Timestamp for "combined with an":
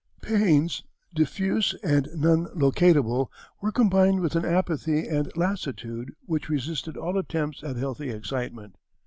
3.71-4.43